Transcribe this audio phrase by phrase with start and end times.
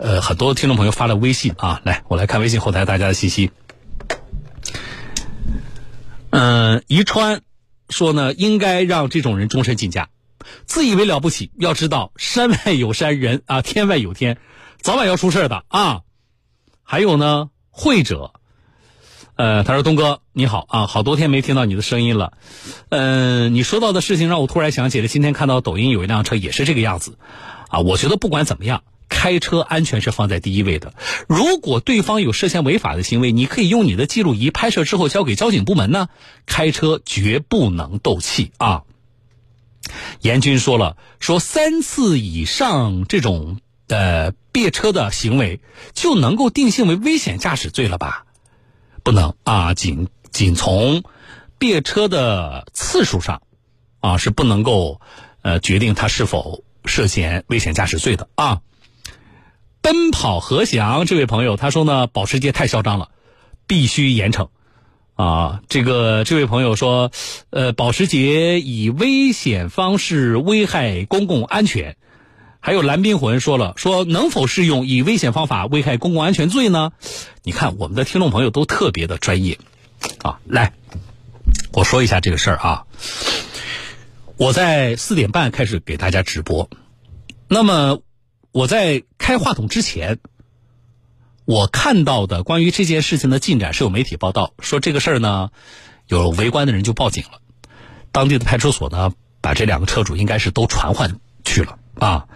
[0.00, 3.50] 呃，很多听众朋友发了微信啊，来，我来看微信后台大家的信息。
[6.30, 7.42] 嗯，宜川
[7.90, 10.08] 说呢，应该让这种人终身禁驾，
[10.64, 11.50] 自以为了不起。
[11.58, 14.38] 要知道，山外有山，人啊， 天外有天，
[14.80, 16.00] 早晚要出事的啊。
[16.82, 18.32] 还有呢，会者，
[19.36, 22.32] 呃，他说：“东哥你好啊，好多天没听到你的声音了。
[22.88, 27.18] 嗯，你说到的事情让我突然想起了今天看到抖音有一辆车也是这个样子，
[27.68, 30.94] 啊，我觉得不管怎么样。”开车安全是放在第一位的。
[31.28, 36.08] 如果对方有涉嫌违法的行为，你可以用你的记录仪拍摄之后交给交警部门呢。
[36.46, 38.84] 开车绝不能斗气啊！
[40.20, 45.60] 严军说了，说三次以上这种呃别车的行为
[45.92, 48.24] 就能够定性为危险驾驶罪了吧？
[49.02, 51.02] 不能啊，仅仅从
[51.58, 53.42] 别车的次数上
[53.98, 55.00] 啊是不能够
[55.42, 58.60] 呃决定他是否涉嫌危险驾驶罪的啊。
[59.82, 63.08] 奔跑和祥这位朋友他说呢，保时捷太嚣张了，
[63.66, 64.48] 必须严惩。
[65.14, 67.10] 啊，这个这位朋友说，
[67.50, 71.96] 呃，保时捷以危险方式危害公共安全。
[72.60, 76.92] 还有蓝冰魂说了，说能否适用以危险方法危害公共安全罪呢？
[77.42, 79.58] 你看我们的听众朋友都特别的专业
[80.22, 80.40] 啊。
[80.44, 80.72] 来，
[81.72, 82.84] 我说一下这个事儿啊。
[84.36, 86.68] 我在四点半开始给大家直播，
[87.48, 88.00] 那么。
[88.52, 90.18] 我在开话筒之前，
[91.44, 95.50] 我看到的关于这件事情的进展是有媒体报道说这个事儿呢，
[96.08, 97.40] 有围观的人就报警了，
[98.12, 102.28] 当地的派出所呢把这两个车主应该是都传唤去了啊，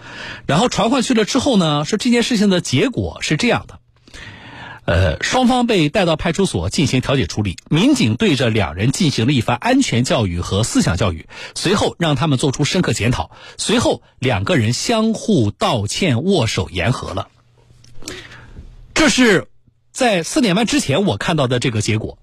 [0.47, 3.81] 然后传唤去了之后呢，说这件事情的结果是这样的。
[4.87, 17.29] 呃，双方被带到派出所进行调解处理，民警对着两人进行了一番安全教育和思想教育，随后让他们做出深刻检讨，随后两个人相互道歉，握手言和了。
[18.93, 19.49] 这是
[19.91, 22.19] 在四点半之前我看到的这个结果。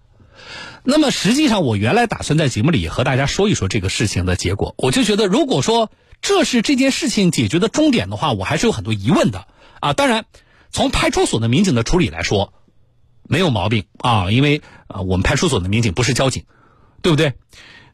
[0.84, 5.90] 那么实际上，我原来打算在节目里和大家说一说这个事情的结果，我就觉得，如果说
[6.22, 9.48] 这是这件事情解决的终点的话，我还是有很多疑问的
[9.80, 9.94] 啊。
[9.94, 10.26] 当然。
[10.72, 12.54] 从派出所的民警的处理来说，
[13.24, 16.46] 没有毛病啊，因为啊，我们派出所的民警不是交警，
[17.02, 17.36] 对不对？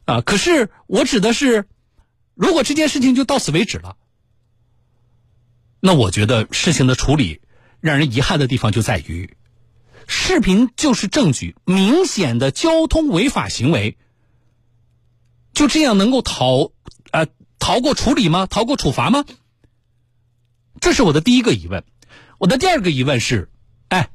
[0.05, 1.67] 啊，可是我指的是，
[2.35, 3.97] 如果这件事情就到此为止了，
[5.79, 7.41] 那我觉得事情的处理
[7.81, 9.35] 让人遗憾的地方就在于，
[10.07, 13.97] 视频就是证据，明显的交通违法行为，
[15.53, 16.71] 就这样能够逃
[17.11, 17.27] 啊
[17.59, 18.45] 逃过处理吗？
[18.45, 19.25] 逃过处罚吗？
[20.79, 21.83] 这是我的第一个疑问。
[22.37, 23.49] 我的第二个疑问是，
[23.87, 24.09] 哎，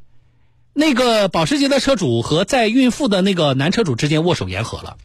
[0.72, 4.96] 那个保时捷的车主和在孕妇的那个男车主之间握手言和了，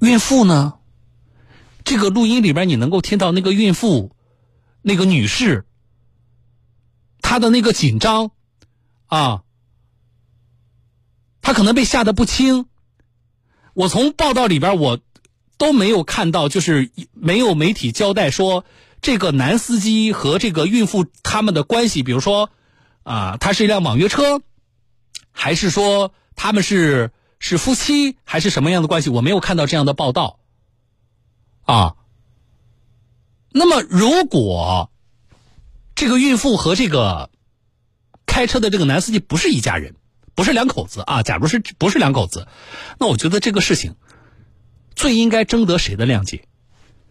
[0.00, 0.74] 孕妇呢？
[1.84, 4.16] 这个录音里边你能够听到那个孕妇，
[4.80, 5.66] 那个女士，
[7.20, 8.30] 她的那个紧张，
[9.06, 9.42] 啊，
[11.42, 12.66] 她可能被吓得不轻。
[13.74, 14.98] 我从报道里边我
[15.58, 18.64] 都没有看到，就是没有媒体交代说。
[19.00, 22.50] 这个男司机和这个孕妇他们的关系，比如说，
[23.04, 24.40] 啊，他是一辆网约车，
[25.30, 29.10] 还是说他们是是夫妻，还是什么样的关系？
[29.10, 30.40] 我没有看到这样的报道。
[31.62, 31.96] 啊，
[33.50, 34.90] 那么如果
[35.94, 37.30] 这个孕妇和这个
[38.26, 39.94] 开车的这个男司机不是一家人，
[40.34, 42.48] 不是两口子啊，假如是不是两口子，
[42.98, 43.94] 那我觉得这个事情
[44.94, 46.46] 最应该征得谁的谅解？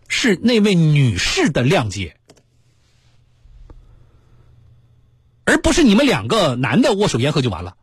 [0.07, 2.17] 是那位女士的谅解，
[5.43, 7.75] 而不是你们两个男的握手言和就完了。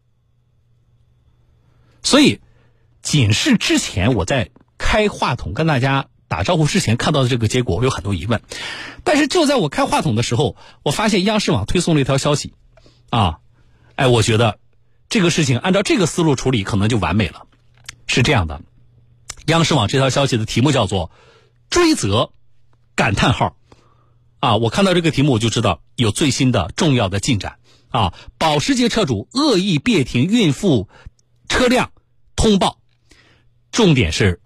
[2.02, 2.40] 所以，
[3.02, 8.40] 仅是之前我在开话筒跟大家打招呼之前看到的这个结果，我有很多疑问。
[9.04, 12.54] 但是就在我开话筒的时候，我发现央视网推送了一条消息，
[13.10, 13.40] 啊，
[13.96, 14.58] 哎，我觉得
[15.08, 17.46] 这个事情按照这个思路处理，可能就完美了。
[18.06, 18.62] 是这样的，
[19.46, 21.10] 央视网这条消息的题目叫做。
[21.72, 22.32] 追责，
[22.94, 23.56] 感叹号，
[24.40, 24.56] 啊！
[24.56, 27.56] 我看到这个题目我就知道有最新的重要的进展
[27.88, 28.12] 啊！
[28.36, 30.90] 保时捷车主恶意别停孕妇
[31.48, 31.90] 车辆，
[32.36, 32.78] 通报，
[33.70, 34.42] 重点是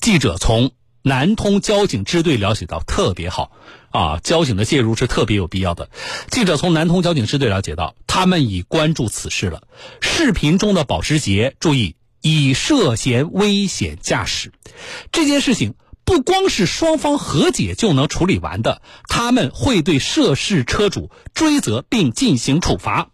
[0.00, 3.52] 记者从南通交警支队了解到，特别好
[3.90, 4.18] 啊！
[4.18, 5.88] 交警的介入是特别有必要的。
[6.32, 9.68] 记者从南通交警支队了解到，他们已关注此事了。
[10.00, 14.52] 视频中的保时捷，注意已涉嫌危险驾驶，
[15.12, 15.76] 这件事情。
[16.06, 23.10] 不光是双方和解就能处理完的，他们会对涉事车主追责并进行处罚。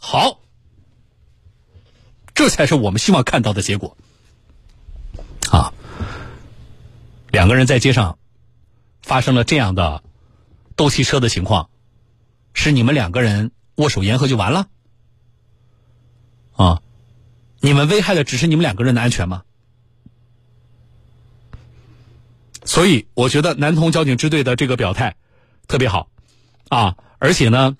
[0.00, 0.40] 好，
[2.34, 3.96] 这才是我们希望看到的结果。
[5.50, 5.74] 啊，
[7.30, 8.18] 两个人在街上
[9.02, 10.02] 发生了这样的
[10.74, 11.68] 斗气车的情况，
[12.54, 14.68] 是你们两个人握手言和就完了？
[16.54, 16.80] 啊，
[17.60, 19.42] 你们危害的只是你们两个人的安全吗？
[22.64, 25.16] 所以，我觉得南通交警支队的这个表态
[25.66, 26.08] 特别好
[26.68, 27.76] 啊，而且呢，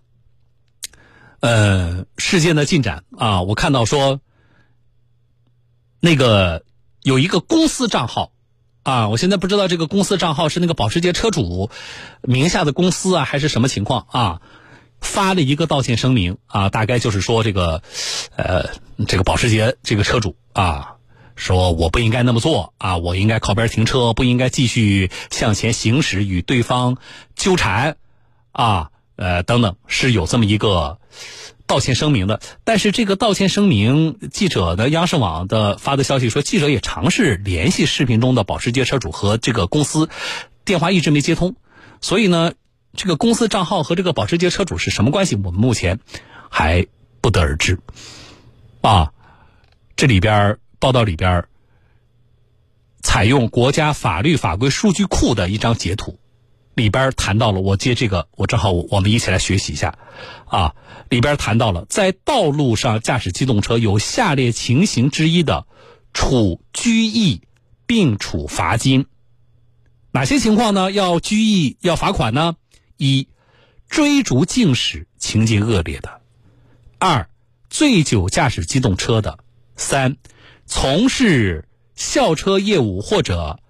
[1.40, 4.20] 呃，事件的进展啊，我看到说，
[6.00, 6.64] 那个
[7.02, 8.32] 有一个公司账号
[8.82, 11.70] 啊，我现在不知道这个公司账号是那个保时捷车主
[12.23, 14.43] 名下的公司啊，还是什么情况啊？
[15.00, 17.82] 发了一个道歉声明啊，大概就是说这个，
[18.37, 18.70] 呃，
[19.06, 20.96] 这个保时捷这个车主啊。
[21.34, 22.99] 说我不应该那么做啊！
[22.99, 26.99] 我应该靠边停车，不应该继续向前行驶，与对方
[27.34, 27.96] 纠缠，
[28.52, 30.99] 啊，呃，等等，是有这么一个
[31.67, 32.40] 道歉声明的。
[32.64, 40.11] 但是这个道歉声明，记者的央视网的发的消息说，记者也尝试联系视频中的保时捷车主和这个公司，
[40.64, 41.56] 电话一直没接通。
[42.00, 42.52] 所以呢，
[42.94, 45.34] 这个公司账号和这个保时捷车主是什么关系？
[45.37, 45.99] 我们目前
[46.50, 46.87] 还
[47.20, 47.81] 不得而知。
[48.82, 49.12] 啊，
[49.96, 50.58] 这里边。
[50.82, 51.46] 报道里边
[53.02, 56.19] 采用国家法律法规数据库的一张截图，
[56.75, 59.96] 里边谈到了，我接这个，我正好我们一起来学习一下，
[60.46, 60.75] 啊，
[61.08, 65.69] 里边谈到了在道路上驾驶机动车有下列情形之一的，
[66.12, 67.43] 处拘役
[67.87, 69.06] 并处罚金。
[70.11, 70.90] 哪些情况呢？
[70.90, 72.56] 要拘役要罚款呢？
[72.96, 73.29] 一，
[73.88, 76.11] 追逐竞驶情节恶劣的；
[76.99, 77.29] 二，
[77.70, 79.38] 醉酒驾驶机动车的；
[79.76, 80.17] 三。
[80.74, 83.60] 从事校车业务或者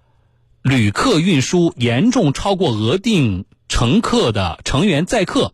[0.61, 5.53] 旅客运输严重超过额定乘客的成员载客，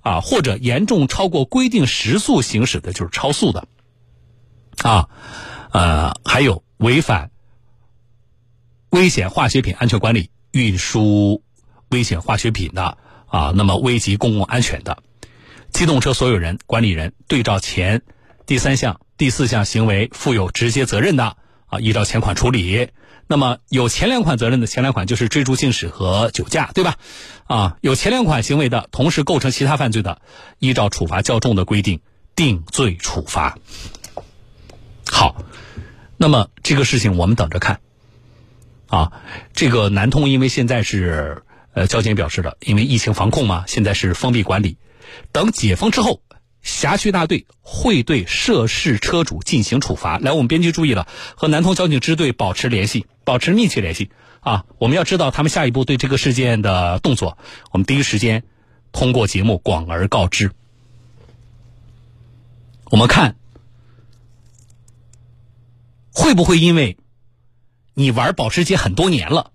[0.00, 3.68] 啊，或者严重超过规定时速行驶的，就是超速的，
[4.82, 5.08] 啊，
[5.70, 7.30] 呃，还有违反
[8.90, 11.44] 危险化学品安全管理运输
[11.90, 15.00] 危险化学品的，啊，那么危及公共安全的，
[15.70, 18.02] 机动车所有人、管理人对照前
[18.46, 19.00] 第三项。
[19.18, 21.36] 第四项行为负有直接责任的
[21.66, 22.90] 啊，依照前款处理。
[23.26, 26.96] 那么有前两款责任的前两款就是追逐竞驶和酒驾，对吧？
[27.46, 30.22] 啊，有前两款行为的同时构成其他犯罪的，
[30.60, 32.00] 依照处罚较重的规定
[32.36, 33.58] 定罪处罚。
[35.10, 35.44] 好，
[36.16, 37.80] 那么这个事情我们等着看。
[38.86, 39.12] 啊，
[39.52, 41.42] 这个南通因为现在是
[41.74, 44.78] 呃交警表示的，因为疫情防控嘛，现在是封闭管理，
[45.32, 46.22] 等解封之后。
[46.68, 50.18] 辖区大队会对涉事车主进行处罚。
[50.18, 54.10] 来，我们编辑注意了，和南通交警支队保持联系，保持密切联系
[54.40, 54.66] 啊！
[54.76, 57.38] 我们要知道他们下一步对这个事件的动作，
[57.72, 58.44] 我们第一时间
[58.92, 60.52] 通过节目广而告之。
[62.90, 63.36] 我们看
[66.12, 66.98] 会不会因为
[67.94, 69.52] 你玩保时捷很多年了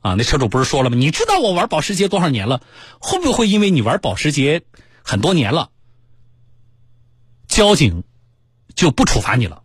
[0.00, 0.14] 啊？
[0.14, 0.96] 那车主不是说了吗？
[0.96, 2.62] 你知道我玩保时捷多少年了？
[2.98, 4.62] 会不会因为你玩保时捷
[5.04, 5.68] 很多年了？
[7.58, 8.04] 交警
[8.76, 9.64] 就不处罚你了，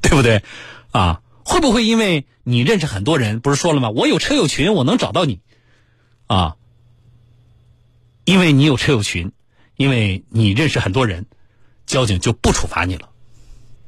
[0.00, 0.42] 对不对？
[0.90, 3.40] 啊，会不会因为你认识很多人？
[3.40, 3.90] 不是说了吗？
[3.90, 5.40] 我有车友群，我能找到你，
[6.28, 6.56] 啊，
[8.24, 9.32] 因为你有车友群，
[9.76, 11.26] 因为你认识很多人，
[11.84, 13.10] 交警就不处罚你了，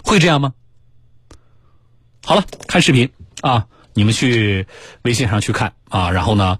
[0.02, 0.52] 会这样吗？
[2.22, 3.10] 好了，看视频
[3.40, 4.66] 啊，你们去
[5.00, 6.58] 微信上去看啊，然后呢，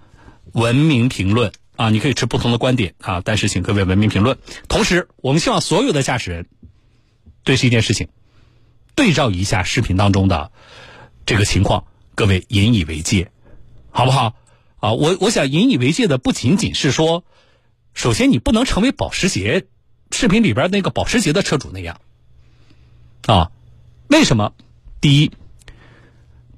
[0.53, 1.51] 文明评论。
[1.75, 4.37] 啊，你可以持不同的观点啊，但是请各位文明评论。
[4.67, 6.47] 同时，我们希望所有的驾驶人
[7.43, 8.07] 对这件事情
[8.95, 10.51] 对照一下视频当中的
[11.25, 13.31] 这个情况，各位引以为戒，
[13.91, 14.35] 好不好？
[14.77, 17.23] 啊，我我想引以为戒的不仅仅是说，
[17.93, 19.65] 首先你不能成为保时捷
[20.11, 21.99] 视频里边那个保时捷的车主那样
[23.25, 23.51] 啊。
[24.07, 24.53] 为什么？
[25.01, 25.31] 第一，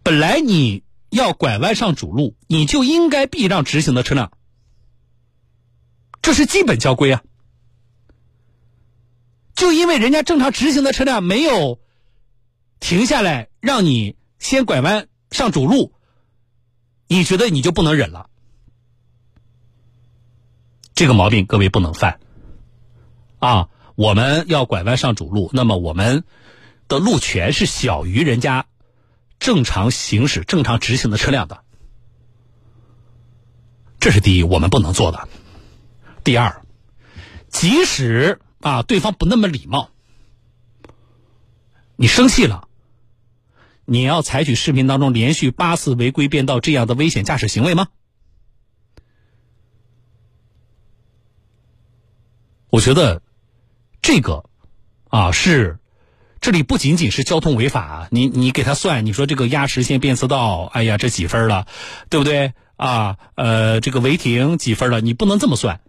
[0.04, 4.32] 本来你要拐弯上主路，你就应该避让直行的车辆。
[6.28, 7.24] 这是基本交规啊！
[9.56, 11.80] 就因为人家正常直行的车辆没有
[12.82, 15.94] 停下来，让你先拐弯上主路，
[17.08, 18.30] 你觉得你就不能忍了？
[20.94, 22.20] 这个毛病各位不能犯
[23.40, 23.70] 啊！
[23.96, 26.26] 我们要拐弯上主路，那么我们
[26.90, 28.66] 的路权是小于人家
[29.40, 31.64] 正常行驶、正常直行的车辆的，
[34.02, 35.30] 这是第一，我们不能做的。
[36.28, 36.62] 第二，
[37.48, 39.92] 即使啊对方不那么礼貌，
[41.96, 42.68] 你生气了，
[43.86, 47.88] 你要采取视频当中连续八次违规变道这样的危险驾驶行为吗？
[52.70, 53.22] 我觉得
[54.02, 54.50] 这个
[55.08, 55.80] 啊是
[56.42, 61.68] 这里不仅仅是交通违法，你你给他算，你说这个压实线变色道，哎呀这几分了，
[62.10, 63.18] 对不对啊？
[63.36, 65.00] 呃，这个违停几分了？
[65.00, 65.80] 你不能这么算。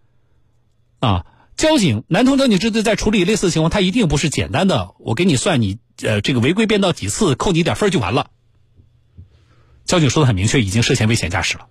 [1.01, 1.27] 啊，
[1.57, 8.31] 交警南通交警支队在处理类似的情况，他一定不是简单的我给你算你呃这个违规变道几次，扣你点分就完了。
[9.85, 11.67] 交警说的很明确，已经涉嫌危险驾驶了。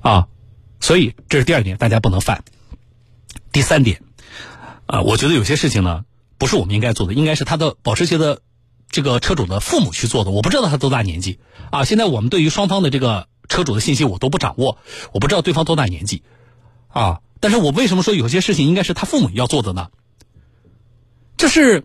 [0.00, 0.28] 啊，
[0.80, 2.44] 所以这是第二点，大家不能犯。
[3.52, 4.02] 第三点，
[4.86, 6.04] 啊，我觉得有些事情呢，
[6.38, 8.42] 不是我们应该做的，应该是他的保时捷的
[8.90, 10.30] 这个车主的父母去做的。
[10.30, 11.38] 我不知道他多大年纪
[11.70, 11.84] 啊。
[11.84, 14.76] 现在我们对于双方的这个车主的信息我都不掌握，
[15.12, 16.22] 我不知道对方多大年纪
[16.94, 17.20] 啊。
[17.40, 19.90] 但是我为什么说有些事情应该是他父母要做的呢？
[21.36, 21.84] 就是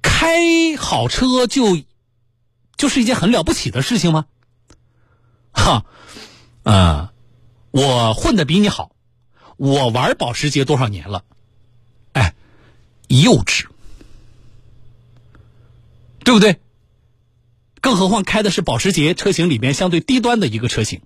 [0.00, 1.82] 开好车就
[2.76, 4.26] 就是一件很了不起的事情吗？
[5.52, 5.84] 哈，
[6.62, 7.08] 嗯，
[7.70, 8.92] 我混的比你好，
[9.56, 11.24] 我玩保时捷多少年了？
[12.12, 12.34] 哎，
[13.08, 13.66] 幼稚，
[16.24, 16.60] 对不对？
[17.80, 21.02] 更何况开的是保时捷车型里面相对低端的一个车型，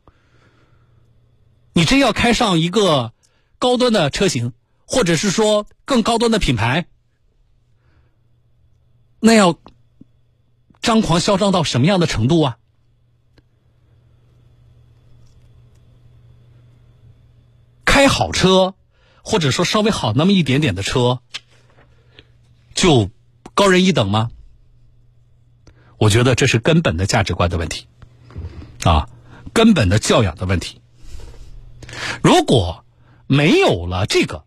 [1.79, 3.13] 你真要开上一个
[3.61, 4.53] 高端的车型，
[4.85, 6.89] 或者是说更高端的品牌，
[9.21, 9.61] 那要
[10.83, 12.59] 张狂嚣张到什么样的程度啊？
[17.85, 18.75] 开好车，
[19.23, 21.21] 或者说稍微好那么一点点的车，
[22.75, 23.09] 就
[23.55, 24.33] 高人一等吗？
[25.97, 27.87] 我觉得这是根本的价值观的问题，
[28.83, 29.09] 啊，
[29.53, 30.78] 根本的教养的问题。
[32.23, 32.85] 如果
[33.27, 34.45] 没有了这个，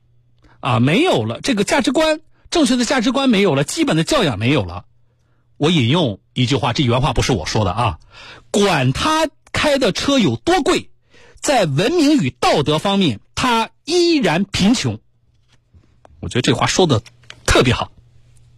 [0.59, 4.85] 啊，没有了这个价值观，正确的价值观没有了，基本的教养没有了，
[5.57, 7.99] 我引用一句话，这原话不是我说的啊，
[8.51, 10.89] 管他开的车有多贵，
[11.39, 13.19] 在文明与道德方面。
[13.43, 14.99] 他依然贫穷，
[16.19, 17.01] 我觉得这话说的
[17.47, 17.91] 特别好，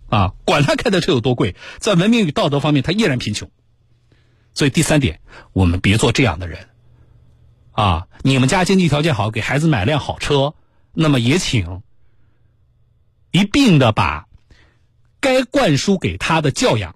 [0.10, 3.50] 啊，管他开的车有多贵，在文明与道德方面他依然贫穷。
[4.54, 5.22] 所以第三点，
[5.54, 6.68] 我们别做这样的人，
[7.74, 10.56] 啊，你们家经济条件好，给孩子买辆好车，
[10.94, 11.84] 那么也请
[13.32, 14.28] 一并的把
[15.20, 16.96] 该灌输给他的教养，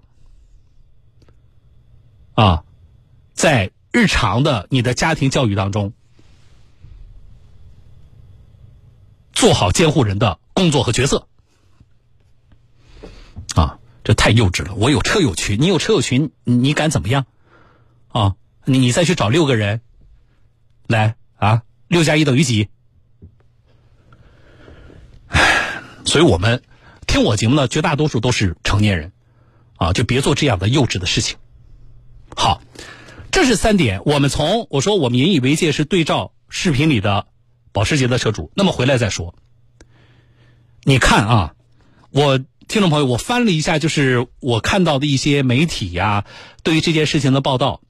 [2.34, 2.64] 啊，
[3.34, 5.92] 在日常的你的家庭教育当中。
[9.32, 11.28] 做好监护人的工作和角色，
[13.54, 14.74] 啊，这太幼稚了！
[14.74, 17.24] 我有车有群，你有车有群，你敢怎么样？
[18.08, 19.80] 啊，你你再去找六个人
[20.88, 22.68] 来啊，六加一等于几？
[26.04, 26.62] 所以我们
[27.06, 29.12] 听我节目的，绝大多数都是成年人，
[29.76, 31.36] 啊，就别做这样的幼稚的事情。
[32.34, 32.60] 好，
[33.30, 34.02] 这是三点。
[34.04, 37.28] 我们从我说我们引以为戒是对照视频里的。
[37.70, 39.36] 保时捷的车主，那么回来再说。
[40.84, 41.54] 你看啊，
[42.10, 46.24] 我听众朋友，我翻了一下，就是我看到的一些媒体呀，
[46.64, 47.82] 对于这件事情的报道，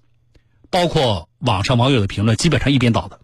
[0.69, 3.21] 包括网上网友的评论，基本上一边倒的，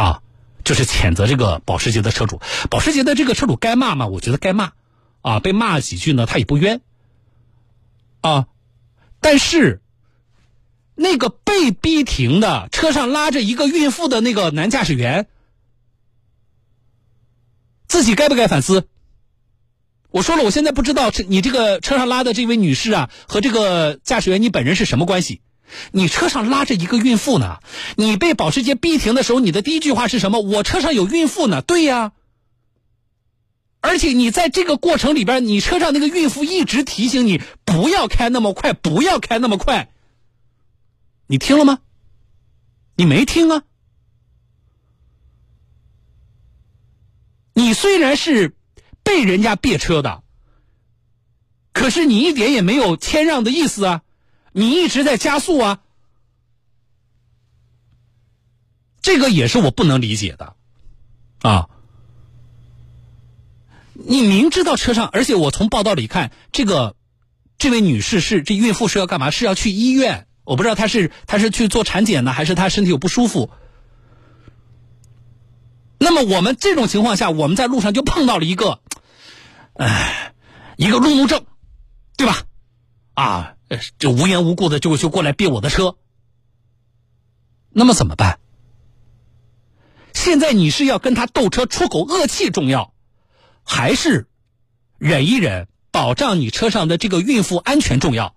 [0.00, 0.22] 啊，
[0.64, 2.40] 就是谴责这个保时捷的车主。
[2.70, 4.06] 保时捷的这个车主该骂吗？
[4.06, 4.72] 我觉得该骂，
[5.22, 6.80] 啊，被骂几句呢，他也不冤，
[8.20, 8.46] 啊，
[9.20, 9.80] 但是。
[11.02, 15.28] 那个被逼停的车上拉着一个孕妇的那个男驾驶员，
[17.88, 18.86] 自己该不该反思？
[20.10, 25.40] 我说了，我现在不知道你这个车上拉的这位女士啊，和这个驾驶员你本人是什么关系？
[25.92, 27.58] 你车上拉着一个孕妇呢？
[27.96, 30.40] 你被保时捷逼停的时候，你的第一句话是什么？
[30.40, 31.62] 我车上有孕妇呢？
[31.62, 32.12] 对呀。
[33.80, 39.90] 而且你在这个过程里边，你车上那个孕妇一直提醒你不要开那么快，不要开那么快。
[41.26, 41.78] 你听了吗？
[42.96, 43.62] 你没听啊！
[47.54, 48.54] 你虽然是
[49.02, 50.22] 被人家别车的，
[51.72, 54.02] 可是你一点也没有谦让的意思啊！
[54.52, 55.80] 你一直在加速啊！
[59.02, 60.56] 这个也是我不能理解的
[61.40, 61.68] 啊！
[63.94, 66.96] 你明知道车上，而且我从报道里看，这个
[67.58, 69.30] 这位女士是这孕妇是要干嘛？
[69.30, 70.26] 是要去医院。
[70.44, 73.50] 我不知道她是她是去做产检呢，还是她身体有不舒服。
[75.98, 78.80] 那么我们这种情况下，我们在路上就碰到了一个，
[79.74, 80.32] 哎，
[80.76, 81.44] 一个路怒症，
[82.16, 82.42] 对吧？
[83.14, 85.96] 啊，呃就无缘无故的就就过来别我的车。
[87.70, 88.40] 那么怎么办？
[90.12, 92.92] 现在你是要跟他斗车出口恶气重要，
[93.62, 94.26] 还是
[94.98, 98.34] 忍一忍，保障你车上的这个孕妇安全重要？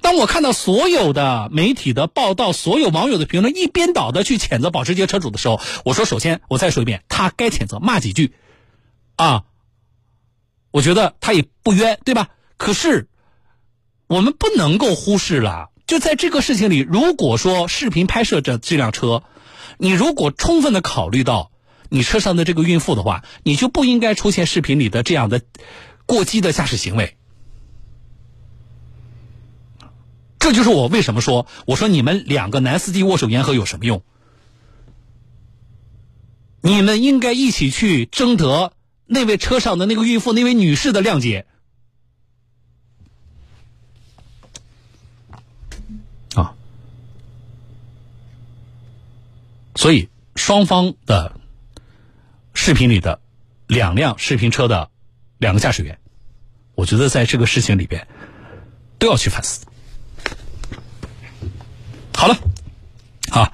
[0.00, 8.32] 当我看到所有的媒体的报道，所有网友的评论一边倒的去谴责保时捷车主的时候，我说：首先，我再说一遍，他该谴责，骂几句，
[9.14, 9.44] 啊，
[10.70, 12.28] 我觉得他也不冤，对吧？
[12.56, 13.08] 可是，
[14.06, 19.22] 我们不能够忽视了就在这个事情里，如果说视频拍摄着这辆车，
[19.78, 21.50] 你如果充分的考虑到
[21.88, 25.40] 你车上的这个孕妇的话，你就不应该出现视频里的这样的
[26.04, 27.16] 过激的驾驶行为。
[30.38, 34.02] 这就是我为什么说，我说你们两个男司机握手言和有什么用？
[36.60, 38.72] 你们应该一起去征得
[39.10, 41.46] 那位车上的那个孕妇、那位女士的谅解。
[46.34, 46.54] 啊，
[49.74, 51.40] 所以双方的
[52.52, 53.20] 视频里的
[53.66, 54.90] 两辆视频车的
[55.38, 55.98] 两个驾驶员，
[56.74, 58.06] 我觉得在这个事情里边
[58.98, 59.64] 都要去反思。
[62.12, 62.36] 好了，
[63.30, 63.52] 啊。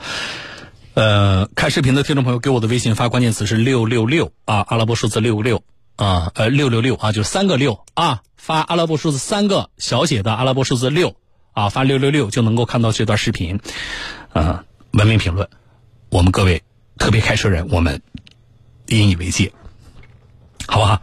[0.95, 5.65] 呃，看视频的听众朋友给我的微信发关键词是六六六啊，阿拉伯数字六六
[5.97, 11.17] 啊，呃六六六啊，就三个六啊，发阿拉伯数字三个小写的阿拉伯数字六
[11.53, 13.59] 啊，发六六六就能够看到这段视频，
[14.33, 15.49] 啊，文明评论，
[16.11, 16.63] 我们各位
[16.97, 18.01] 特别开车人，我们
[18.87, 19.53] 引以为戒，
[20.69, 21.03] 好不好？